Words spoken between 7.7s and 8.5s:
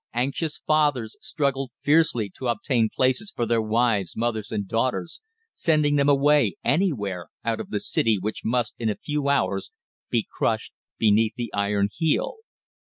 city which